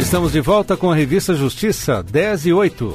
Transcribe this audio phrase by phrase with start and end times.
[0.00, 2.94] Estamos de volta com a revista Justiça 10 e 8.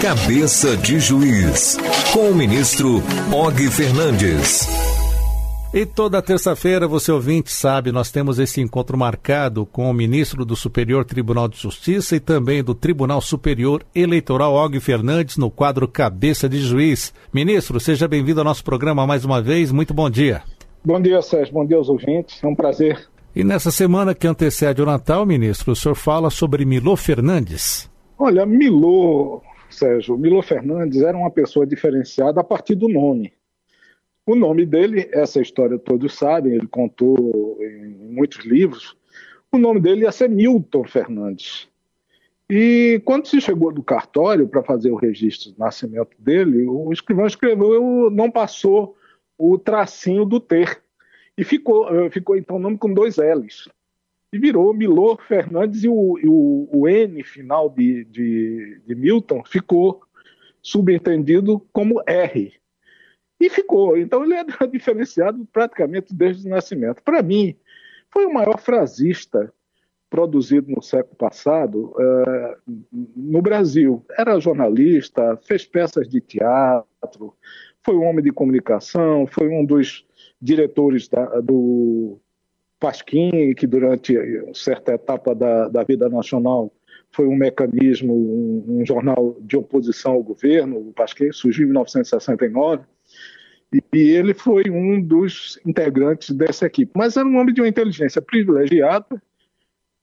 [0.00, 1.76] Cabeça de Juiz,
[2.14, 4.66] com o ministro Og Fernandes.
[5.74, 10.56] E toda terça-feira, você ouvinte sabe, nós temos esse encontro marcado com o ministro do
[10.56, 16.48] Superior Tribunal de Justiça e também do Tribunal Superior Eleitoral, Og Fernandes, no quadro Cabeça
[16.48, 17.12] de Juiz.
[17.32, 19.70] Ministro, seja bem-vindo ao nosso programa mais uma vez.
[19.70, 20.42] Muito bom dia.
[20.82, 21.52] Bom dia, Sérgio.
[21.52, 22.42] Bom dia aos ouvintes.
[22.42, 23.06] É um prazer.
[23.36, 27.86] E nessa semana que antecede o Natal, ministro, o senhor fala sobre Milô Fernandes.
[28.18, 33.34] Olha, Milô, Sérgio, Milô Fernandes era uma pessoa diferenciada a partir do nome.
[34.24, 38.96] O nome dele, essa história todos sabem, ele contou em muitos livros.
[39.52, 41.68] O nome dele ia ser Milton Fernandes.
[42.48, 47.26] E quando se chegou do cartório para fazer o registro do nascimento dele, o escrivão
[47.26, 48.96] escreveu, não passou
[49.36, 50.85] o tracinho do ter.
[51.36, 53.68] E ficou, eh, ficou então o nome com dois L's.
[54.32, 59.42] E virou Milor Fernandes e o, e o, o N final de, de, de Milton
[59.44, 60.02] ficou
[60.62, 62.52] subentendido como R.
[63.38, 63.96] E ficou.
[63.96, 67.02] Então ele é diferenciado praticamente desde o nascimento.
[67.02, 67.56] Para mim,
[68.10, 69.52] foi o maior frasista
[70.08, 72.74] produzido no século passado uh,
[73.14, 74.04] no Brasil.
[74.16, 77.34] Era jornalista, fez peças de teatro,
[77.82, 80.05] foi um homem de comunicação, foi um dos
[80.40, 82.18] diretores da, do
[82.78, 84.14] Pasquim, que durante
[84.54, 86.72] certa etapa da, da vida nacional
[87.10, 92.84] foi um mecanismo, um, um, jornal de oposição ao governo, o Pasquim surgiu em 1969,
[93.72, 96.92] e ele foi um dos integrantes dessa equipe.
[96.94, 99.20] Mas era um homem de uma inteligência privilegiada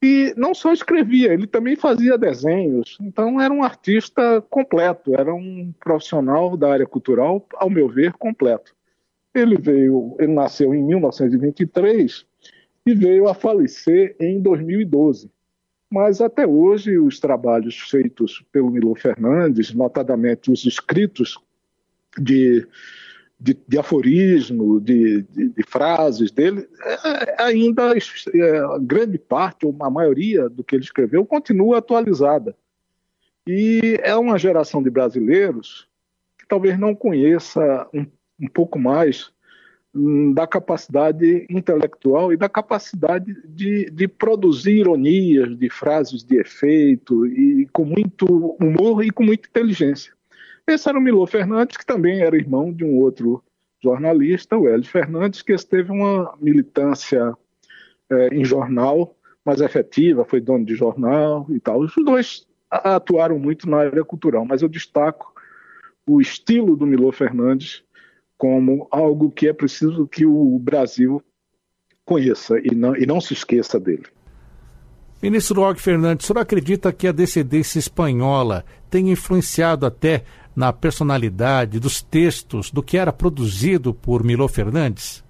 [0.04, 2.98] e não só escrevia, ele também fazia desenhos.
[3.00, 8.76] Então era um artista completo, era um profissional da área cultural, ao meu ver, completo.
[9.34, 12.26] Ele veio, ele nasceu em 1923
[12.86, 15.31] e veio a falecer em 2012.
[15.89, 21.38] Mas até hoje os trabalhos feitos pelo Milo Fernandes, notadamente os escritos
[22.17, 22.67] de
[23.43, 27.99] de, de aforismo, de, de, de, frases dele, é, ainda é,
[28.80, 32.55] grande parte, ou a maioria do que ele escreveu, continua atualizada.
[33.45, 35.89] E é uma geração de brasileiros
[36.39, 38.05] que talvez não conheça um,
[38.39, 39.32] um pouco mais
[39.94, 47.26] hum, da capacidade intelectual e da capacidade de, de produzir ironias, de frases de efeito,
[47.26, 48.26] e com muito
[48.60, 50.14] humor e com muita inteligência.
[50.67, 53.43] Esse era o Milô Fernandes, que também era irmão de um outro
[53.83, 57.36] jornalista, o Hélio Fernandes, que esteve uma militância
[58.10, 61.82] é, em jornal mais efetiva, foi dono de jornal e tal.
[61.82, 65.33] Os dois atuaram muito na área cultural, mas eu destaco
[66.08, 67.83] o estilo do Milô Fernandes
[68.43, 71.23] como algo que é preciso que o Brasil
[72.04, 74.04] conheça e não, e não se esqueça dele.
[75.21, 81.80] Ministro Og Fernandes, o senhor acredita que a descendência espanhola tem influenciado até na personalidade
[81.80, 85.23] dos textos do que era produzido por Milô Fernandes?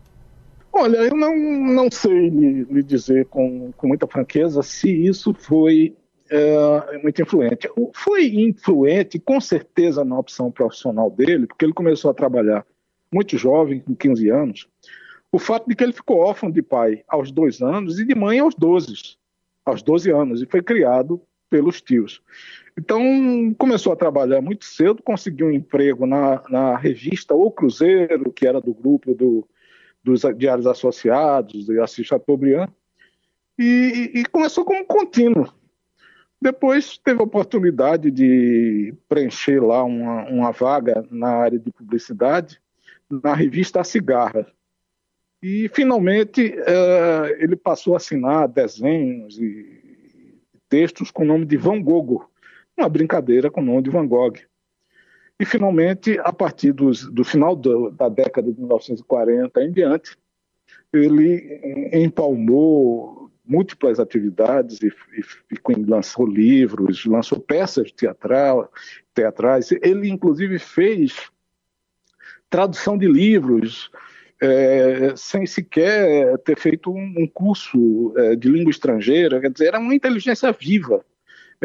[0.74, 5.95] Olha, eu não, não sei lhe, lhe dizer com, com muita franqueza se isso foi
[6.31, 7.69] é, muito influente.
[7.94, 12.66] Foi influente, com certeza, na opção profissional dele, porque ele começou a trabalhar
[13.13, 14.68] muito jovem, com 15 anos.
[15.31, 18.40] O fato de que ele ficou órfão de pai aos dois anos e de mãe
[18.40, 19.18] aos 12,
[19.66, 22.22] aos 12 anos, e foi criado pelos tios.
[22.78, 23.00] Então,
[23.57, 28.59] começou a trabalhar muito cedo, conseguiu um emprego na, na revista O Cruzeiro, que era
[28.59, 29.47] do grupo do,
[30.03, 32.69] dos Diários Associados, de Assis Chateaubriand,
[33.57, 35.47] e, e começou como contínuo.
[36.41, 42.59] Depois teve a oportunidade de preencher lá uma, uma vaga na área de publicidade
[43.22, 44.47] na revista A Cigarra.
[45.41, 51.81] E, finalmente, uh, ele passou a assinar desenhos e textos com o nome de Van
[51.81, 52.25] Gogh,
[52.78, 54.38] uma brincadeira com o nome de Van Gogh.
[55.40, 60.18] E, finalmente, a partir dos, do final do, da década de 1940 em diante,
[60.94, 64.88] ele empalmou múltiplas atividades e,
[65.51, 68.71] e, lançou livros, lançou peças teatral,
[69.13, 69.71] teatrais.
[69.71, 71.30] Ele, inclusive, fez
[72.53, 73.89] tradução de livros,
[74.39, 79.41] é, sem sequer ter feito um, um curso é, de língua estrangeira.
[79.41, 81.03] Quer dizer, era uma inteligência viva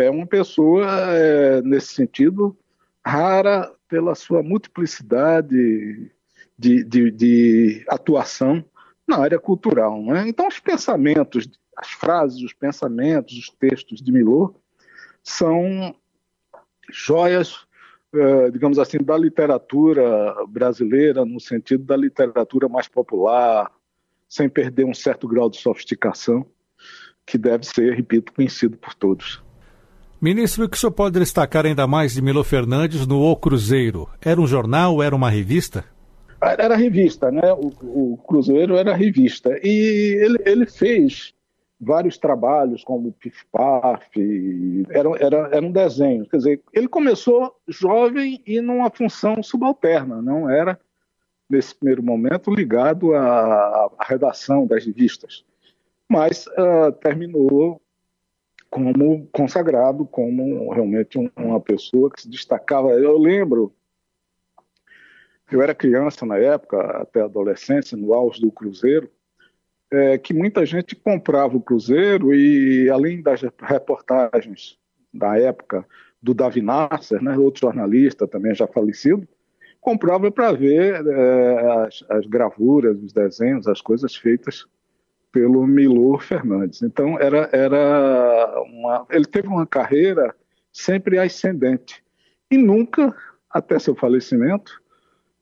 [0.00, 2.56] é uma pessoa, é, nesse sentido,
[3.04, 6.10] rara pela sua multiplicidade
[6.56, 8.64] de, de, de atuação
[9.06, 10.02] na área cultural.
[10.02, 10.28] Né?
[10.28, 14.54] Então, os pensamentos, as frases, os pensamentos, os textos de Milô
[15.22, 15.94] são
[16.90, 17.66] joias,
[18.52, 23.70] digamos assim, da literatura brasileira, no sentido da literatura mais popular,
[24.28, 26.46] sem perder um certo grau de sofisticação
[27.26, 29.42] que deve ser, repito, conhecido por todos.
[30.20, 34.08] Ministro, o que o senhor pode destacar ainda mais de Milo Fernandes no O Cruzeiro?
[34.20, 35.84] Era um jornal, era uma revista?
[36.40, 37.52] Era revista, né?
[37.52, 39.50] O, o Cruzeiro era revista.
[39.62, 41.34] E ele, ele fez
[41.80, 44.10] vários trabalhos, como Pif Paf,
[44.90, 45.08] era,
[45.56, 46.26] era, um desenho.
[46.26, 50.78] Quer dizer, ele começou jovem e numa função subalterna, não era,
[51.48, 55.44] nesse primeiro momento, ligado à, à redação das revistas.
[56.08, 57.80] Mas uh, terminou
[58.70, 62.90] como consagrado, como realmente uma pessoa que se destacava.
[62.90, 63.72] Eu lembro,
[65.50, 69.10] eu era criança na época, até adolescência, no auge do Cruzeiro,
[69.90, 74.78] é, que muita gente comprava o Cruzeiro e, além das reportagens
[75.12, 75.86] da época
[76.22, 79.26] do Davi Nasser, né, outro jornalista também já falecido,
[79.80, 84.66] comprava para ver é, as, as, gravuras, os desenhos, as coisas feitas
[85.32, 86.82] pelo Milor Fernandes.
[86.82, 90.34] Então era, era uma, ele teve uma carreira
[90.72, 92.02] sempre ascendente
[92.50, 93.14] e nunca,
[93.50, 94.82] até seu falecimento,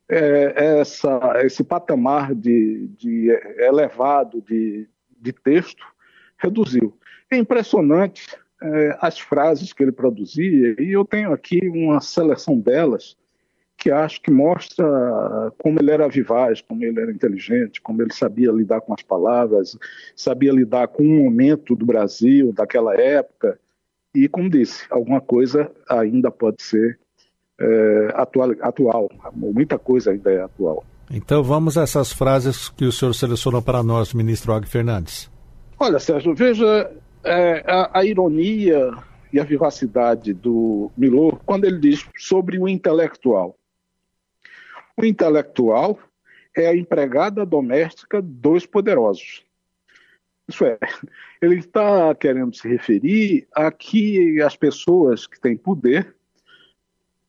[0.08, 4.88] é, essa, esse patamar de, de elevado de,
[5.20, 5.85] de, texto
[6.38, 6.97] reduziu.
[7.31, 13.17] É impressionante é, as frases que ele produzia, e eu tenho aqui uma seleção delas
[13.76, 14.87] que acho que mostra
[15.58, 19.76] como ele era vivaz, como ele era inteligente, como ele sabia lidar com as palavras,
[20.14, 23.61] sabia lidar com o momento do Brasil, daquela época,
[24.14, 26.99] e, como disse, alguma coisa ainda pode ser
[27.61, 29.11] é, atual, atual.
[29.35, 30.85] Muita coisa ainda é atual.
[31.11, 35.31] Então vamos a essas frases que o senhor selecionou para nós, ministro Og Fernandes.
[35.79, 36.91] Olha, Sérgio, veja
[37.23, 38.91] é, a, a, ironia
[39.32, 43.56] e a vivacidade do Milor quando ele diz sobre o intelectual.
[44.97, 45.99] O intelectual
[46.56, 49.44] é a empregada doméstica dos poderosos.
[50.49, 50.79] Isso é,
[51.43, 56.16] ele está querendo se referir a que as pessoas que têm poder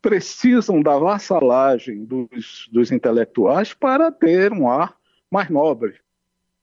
[0.07, 4.95] precisam da vassalagem dos, dos intelectuais para ter um ar
[5.29, 5.99] mais nobre.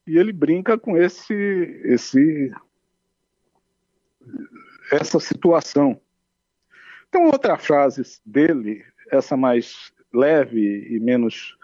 [0.06, 1.34] E ele brinca com esse,
[1.84, 2.50] esse,
[4.90, 6.00] essa situação.
[7.10, 11.54] Tem outra frase dele, essa mais leve e menos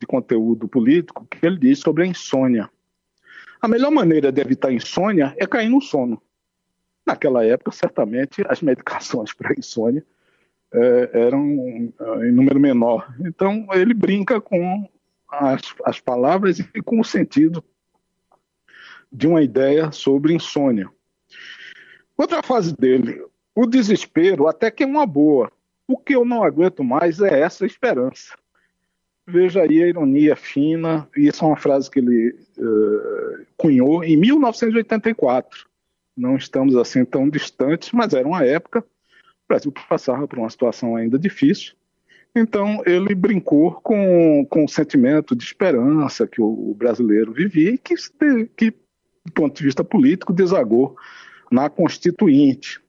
[0.00, 2.70] de conteúdo político, que ele diz sobre a insônia.
[3.60, 6.22] A melhor maneira de evitar insônia é cair no sono.
[7.04, 10.06] Naquela época, certamente, as medicações para insônia
[10.76, 11.42] é, eram
[12.22, 13.14] em número menor.
[13.20, 14.88] Então, ele brinca com
[15.28, 17.64] as, as palavras e com o sentido
[19.10, 20.90] de uma ideia sobre insônia.
[22.16, 23.24] Outra fase dele,
[23.54, 25.50] o desespero até que é uma boa.
[25.88, 28.34] O que eu não aguento mais é essa esperança.
[29.26, 34.16] Veja aí a ironia fina, e isso é uma frase que ele uh, cunhou em
[34.16, 35.66] 1984.
[36.16, 38.84] Não estamos assim tão distantes, mas era uma época
[39.46, 41.74] o Brasil passava por uma situação ainda difícil.
[42.34, 47.94] Então, ele brincou com, com o sentimento de esperança que o, brasileiro vivia e que,
[48.54, 50.96] que, do ponto de vista político, desagou
[51.50, 52.82] na Constituinte.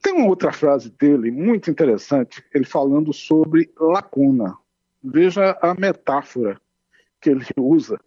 [0.00, 4.56] Tem uma outra frase dele muito interessante, ele falando sobre lacuna.
[5.02, 6.58] Veja a metáfora
[7.20, 8.00] que ele usa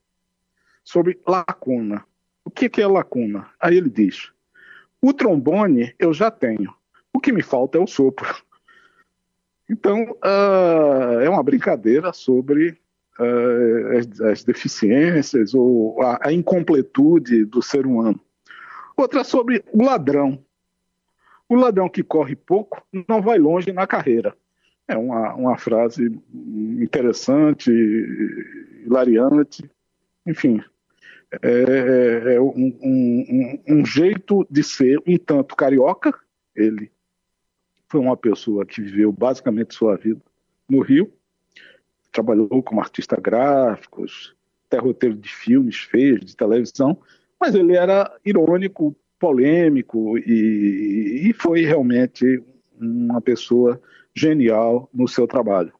[0.84, 2.04] sobre lacuna.
[2.44, 3.50] O que, que é lacuna?
[3.60, 4.32] Aí ele diz:
[5.02, 6.74] o trombone eu já tenho,
[7.18, 8.28] o que me falta é o sopro.
[9.68, 12.78] Então, uh, é uma brincadeira sobre
[13.20, 18.20] uh, as, as, deficiências ou a, a, incompletude do ser humano.
[18.96, 20.46] Outra sobre o ladrão.
[21.50, 24.38] O ladrão que corre pouco não vai longe na carreira.
[24.88, 26.22] É uma, uma frase
[26.80, 27.72] interessante,
[28.86, 29.70] hilariante,
[30.24, 30.64] enfim.
[31.42, 36.14] É, é, é um, um, um, jeito de ser um tanto carioca,
[36.56, 36.90] ele
[37.90, 40.22] foi uma pessoa que viveu basicamente sua vida
[40.70, 41.12] no Rio,
[42.12, 44.06] trabalhou como artista gráfico,
[44.68, 46.98] até roteiro de filmes fez, de televisão,
[47.40, 52.44] mas ele era irônico, polêmico e, e foi realmente
[52.80, 53.82] uma pessoa
[54.16, 55.72] genial no seu trabalho.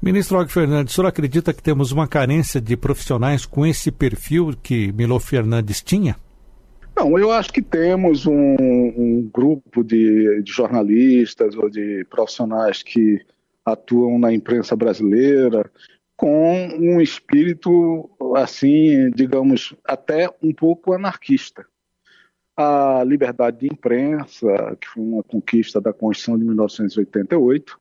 [0.00, 4.54] Ministro Og Fernandes, o senhor acredita que temos uma carência de profissionais com esse perfil
[4.62, 6.16] que Milo Fernandes tinha?
[6.96, 13.20] Não, eu acho que temos um, um grupo de, de, jornalistas ou de profissionais que
[13.66, 15.70] atuam na imprensa brasileira
[16.16, 21.66] com um espírito, assim, digamos, até um pouco anarquista.
[22.56, 24.48] A liberdade de imprensa,
[24.80, 27.78] que foi uma conquista da Constituição de 1988,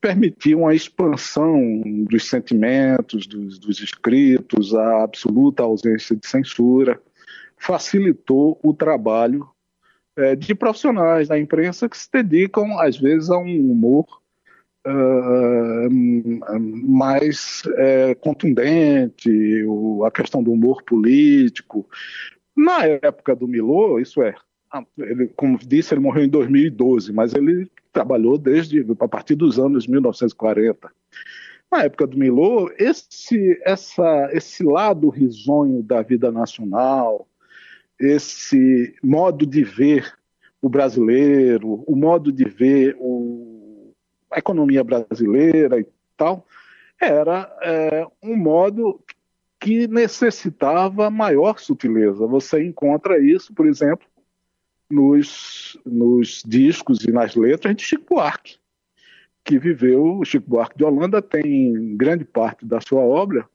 [0.00, 1.80] permitiu uma expansão
[2.10, 7.00] dos sentimentos, dos, dos escritos, a absoluta ausência de censura
[7.62, 9.48] facilitou o trabalho
[10.16, 14.04] é, de profissionais da imprensa que se dedicam, às vezes, a um humor
[14.84, 15.88] uh,
[16.60, 19.30] mais é, contundente,
[19.64, 21.88] o, a questão do humor político.
[22.56, 24.34] Na época do Milô, isso é,
[24.98, 29.86] ele, como disse, ele morreu em 2012, mas ele trabalhou desde a partir dos anos
[29.86, 30.90] 1940.
[31.70, 37.28] Na época do Milô, esse, essa, esse lado risonho da vida nacional,
[38.02, 40.12] esse modo de ver
[40.60, 43.94] o brasileiro, o modo de ver o,
[44.30, 46.46] a economia brasileira e tal,
[47.00, 49.00] era é, um modo
[49.58, 52.26] que necessitava maior sutileza.
[52.26, 54.06] Você encontra isso, por exemplo,
[54.90, 58.56] nos, nos discos e nas letras de Chico Buarque,
[59.44, 63.48] que viveu, Chico Buarque de Holanda tem grande parte da sua obra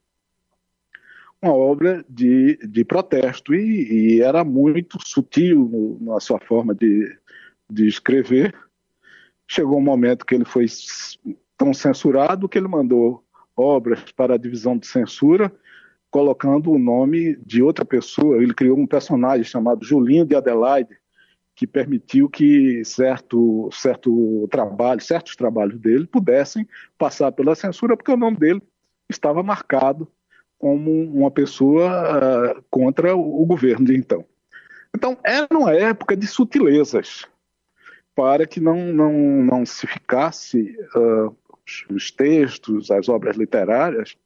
[1.42, 7.16] uma obra de, de protesto e, e era muito sutil no, na sua forma de,
[7.70, 8.56] de escrever.
[9.48, 10.66] Chegou um momento que ele foi
[11.58, 13.24] tão censurado que ele mandou
[13.56, 15.52] obras para a divisão de censura,
[16.10, 18.42] colocando o nome de outra pessoa.
[18.42, 20.98] Ele criou um personagem chamado Julinho de Adelaide,
[21.56, 26.68] que permitiu que certo, certo trabalho, certos trabalhos dele pudessem
[26.98, 28.62] passar pela censura, porque o nome dele
[29.10, 30.08] estava marcado
[30.58, 34.26] como uma pessoa uh, contra o governo de então.
[34.96, 37.26] Então, era uma época de sutilezas,
[38.16, 41.36] para que não, não, não se ficasse uh,
[41.94, 44.18] os textos, as obras literárias,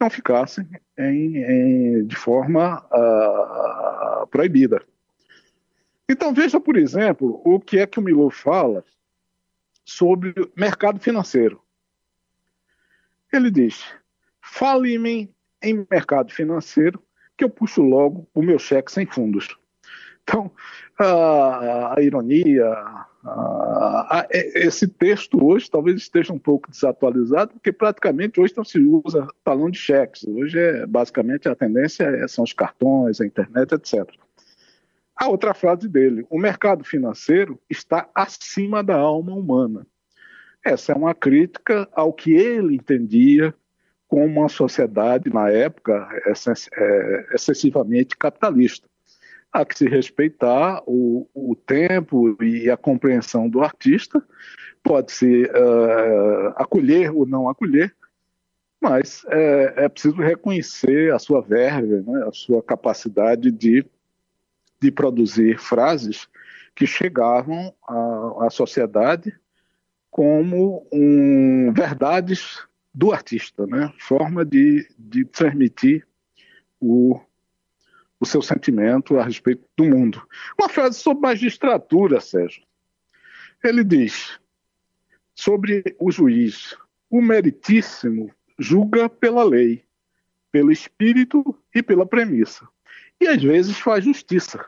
[0.00, 0.66] não ficassem
[0.98, 4.82] em, em, de forma uh, proibida.
[6.08, 8.84] Então, veja, por exemplo, o que é que o Milo fala
[9.84, 11.62] sobre mercado financeiro.
[13.32, 13.84] Ele diz:
[14.40, 17.02] fale-me em mercado financeiro
[17.36, 19.56] que eu puxo logo o meu cheque sem fundos.
[20.22, 20.50] Então,
[20.98, 22.68] a, a ironia,
[23.24, 28.78] a, a, esse texto hoje talvez esteja um pouco desatualizado, porque praticamente hoje não se
[28.78, 30.24] usa talão de cheques.
[30.24, 34.08] Hoje, é, basicamente, a tendência é, são os cartões, a internet, etc.
[35.16, 39.86] A outra frase dele: o mercado financeiro está acima da alma humana.
[40.64, 43.54] Essa é uma crítica ao que ele entendia
[44.10, 48.88] com uma sociedade, na época, é, excessivamente capitalista.
[49.52, 54.20] Há que se respeitar o, o tempo e a compreensão do artista,
[54.82, 57.94] pode-se uh, acolher ou não acolher,
[58.80, 63.86] mas é, é, preciso reconhecer a sua verve, né, a sua capacidade de,
[64.80, 66.26] de produzir frases
[66.74, 69.32] que chegavam à, à sociedade
[70.10, 73.92] como um, verdades do artista, né?
[73.98, 76.06] forma de, de transmitir
[76.80, 77.20] o,
[78.18, 80.22] o seu sentimento a respeito do mundo.
[80.58, 82.62] Uma frase sobre magistratura, Sérgio.
[83.62, 84.38] Ele diz
[85.34, 86.76] sobre o juiz:
[87.08, 89.84] o meritíssimo julga pela lei,
[90.50, 92.66] pelo espírito e pela premissa.
[93.20, 94.64] E às vezes faz justiça.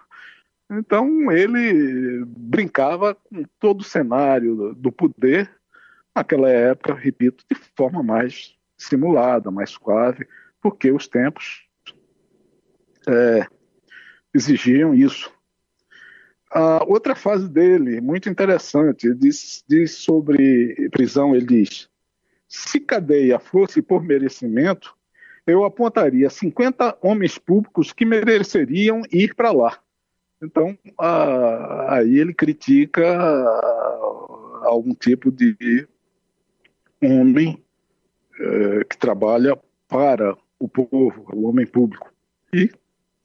[0.71, 5.50] Então ele brincava com todo o cenário do poder
[6.14, 10.26] naquela época, repito, de forma mais simulada, mais suave,
[10.61, 11.66] porque os tempos
[13.09, 13.47] é,
[14.35, 15.33] exigiam isso.
[16.50, 21.88] A outra fase dele, muito interessante, diz, diz sobre prisão, ele diz,
[22.47, 24.95] se cadeia fosse por merecimento,
[25.47, 29.78] eu apontaria 50 homens públicos que mereceriam ir para lá.
[30.42, 30.76] Então,
[31.88, 33.02] aí ele critica
[34.62, 35.88] algum tipo de
[37.03, 37.63] homem
[38.39, 42.13] é, que trabalha para o povo, o homem público,
[42.53, 42.71] e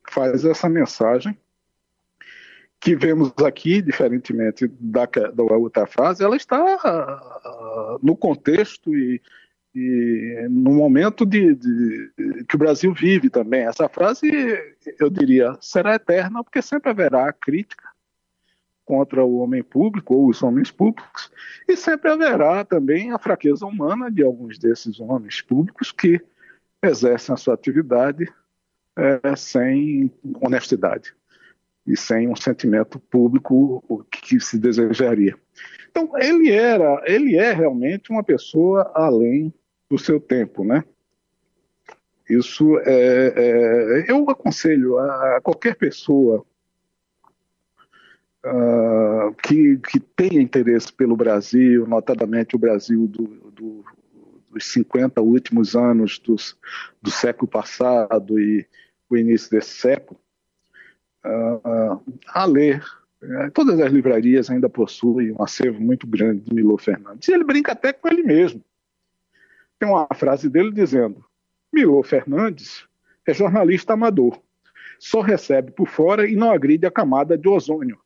[0.10, 1.38] faz essa mensagem
[2.80, 9.22] que vemos aqui, diferentemente da, da outra frase, ela está uh, no contexto e,
[9.74, 12.12] e no momento de, de,
[12.48, 13.62] que o Brasil vive também.
[13.62, 14.30] Essa frase,
[15.00, 17.97] eu diria, será eterna, porque sempre haverá crítica
[18.88, 21.30] contra o homem público ou os homens públicos,
[21.68, 26.22] e sempre haverá também a fraqueza humana de alguns desses homens públicos que
[26.82, 28.34] exercem a sua atividade
[28.96, 30.10] é, sem
[30.42, 31.14] honestidade
[31.86, 35.36] e sem um sentimento público que se desejaria.
[35.90, 39.54] Então ele era, ele é realmente uma pessoa além
[39.90, 40.82] do seu tempo, né?
[42.30, 46.46] Isso é, é eu aconselho a qualquer pessoa
[48.48, 53.86] uh, que, que tem interesse pelo Brasil, notadamente o Brasil do, do,
[54.52, 56.58] dos 50 últimos anos dos,
[57.02, 58.66] do século passado e
[59.10, 60.20] o início desse século,
[61.26, 62.84] uh, a ler.
[63.20, 67.28] É, todas as livrarias ainda possuem um acervo muito grande de Milô Fernandes.
[67.28, 68.64] E ele brinca até com ele mesmo.
[69.80, 71.26] Tem uma frase dele dizendo:
[71.74, 72.86] Milô Fernandes
[73.26, 74.40] é jornalista amador.
[75.00, 78.00] Só recebe por fora e não agride a camada de ozônio.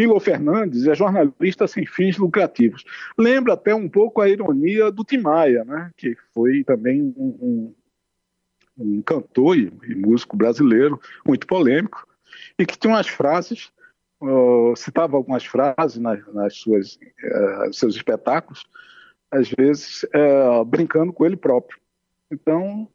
[0.00, 2.84] Milo Fernandes é jornalista sem fins lucrativos.
[3.18, 5.90] Lembra até um pouco a ironia do Tim Maia, né?
[5.94, 7.74] que foi também um, um,
[8.78, 12.08] um cantor e, e, músico brasileiro muito polêmico,
[12.58, 13.70] e que tinha umas frases,
[14.22, 18.64] uh, citava algumas frases nas, nas suas uh, seus espetáculos,
[19.30, 21.78] às vezes uh, brincando com ele próprio.
[22.32, 22.88] Então,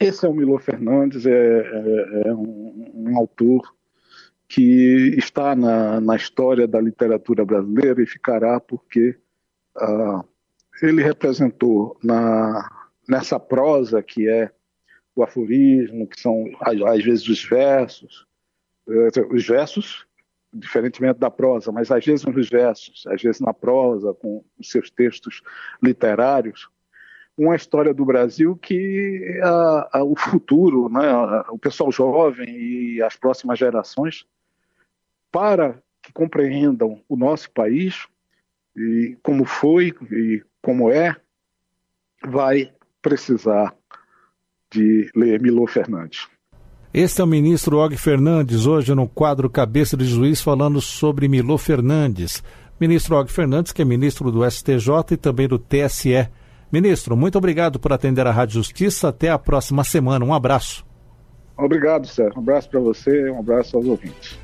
[0.00, 3.74] esse é o Milo Fernandes, é, é, é um, um, autor
[4.52, 9.16] que está na, na, história da literatura brasileira e ficará porque
[9.78, 10.22] uh,
[10.82, 12.70] ele representou na,
[13.08, 14.50] nessa prosa que é
[15.16, 18.26] o aforismo, que são às vezes os versos,
[18.86, 20.06] eh, os versos,
[20.52, 25.40] diferentemente da prosa, mas às vezes nos versos, às vezes na prosa, com seus textos
[25.82, 26.68] literários,
[27.38, 31.10] uma história do Brasil que a, a, o futuro, né,
[31.48, 34.26] o pessoal jovem e as próximas gerações,
[35.32, 38.06] para que compreendam o nosso país
[38.76, 41.16] e como foi e como é,
[42.24, 42.70] vai
[43.00, 43.74] precisar
[44.70, 46.28] de ler Milô Fernandes.
[46.94, 51.56] Este é o ministro Og Fernandes, hoje no quadro Cabeça de Juiz, falando sobre Milô
[51.56, 52.42] Fernandes.
[52.78, 56.28] Ministro Og Fernandes, que é ministro do STJ e também do TSE.
[56.70, 59.08] Ministro, muito obrigado por atender a Rádio Justiça.
[59.08, 60.24] Até a próxima semana.
[60.24, 60.84] Um abraço.
[61.56, 62.38] Obrigado, Sérgio.
[62.38, 64.41] Um abraço para você, um abraço aos ouvintes.